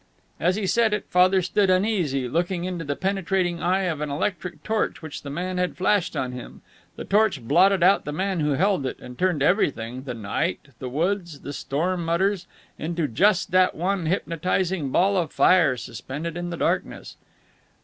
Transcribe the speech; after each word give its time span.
As 0.39 0.55
he 0.55 0.65
said 0.65 0.95
it 0.95 1.05
Father 1.11 1.43
stood 1.43 1.69
uneasy, 1.69 2.27
looking 2.27 2.63
into 2.63 2.83
the 2.83 2.95
penetrating 2.95 3.61
eye 3.61 3.83
of 3.83 4.01
an 4.01 4.09
electric 4.09 4.63
torch 4.63 5.03
which 5.03 5.21
the 5.21 5.29
man 5.29 5.59
had 5.59 5.77
flashed 5.77 6.15
on 6.17 6.31
him. 6.31 6.63
The 6.95 7.05
torch 7.05 7.39
blotted 7.47 7.83
out 7.83 8.03
the 8.05 8.11
man 8.11 8.39
who 8.39 8.53
held 8.53 8.87
it, 8.87 8.97
and 8.99 9.15
turned 9.15 9.43
everything 9.43 10.01
the 10.05 10.15
night, 10.15 10.69
the 10.79 10.89
woods, 10.89 11.41
the 11.41 11.53
storm 11.53 12.03
mutters 12.03 12.47
into 12.79 13.07
just 13.07 13.51
that 13.51 13.75
one 13.75 14.07
hypnotizing 14.07 14.89
ball 14.89 15.17
of 15.17 15.31
fire 15.31 15.77
suspended 15.77 16.35
in 16.35 16.49
the 16.49 16.57
darkness. 16.57 17.15